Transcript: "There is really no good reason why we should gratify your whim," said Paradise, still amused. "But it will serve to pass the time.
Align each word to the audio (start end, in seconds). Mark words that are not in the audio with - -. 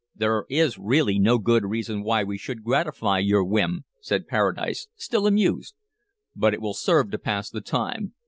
"There 0.15 0.45
is 0.49 0.79
really 0.79 1.19
no 1.19 1.37
good 1.37 1.63
reason 1.63 2.01
why 2.01 2.23
we 2.23 2.35
should 2.39 2.63
gratify 2.63 3.19
your 3.19 3.43
whim," 3.43 3.85
said 3.99 4.25
Paradise, 4.25 4.87
still 4.95 5.27
amused. 5.27 5.75
"But 6.35 6.55
it 6.55 6.59
will 6.59 6.73
serve 6.73 7.11
to 7.11 7.19
pass 7.19 7.51
the 7.51 7.61
time. 7.61 8.15